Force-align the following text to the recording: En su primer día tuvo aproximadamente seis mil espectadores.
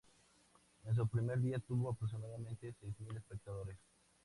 En 0.85 0.95
su 0.95 1.07
primer 1.07 1.39
día 1.39 1.59
tuvo 1.59 1.91
aproximadamente 1.91 2.73
seis 2.81 2.99
mil 3.01 3.15
espectadores. 3.15 3.77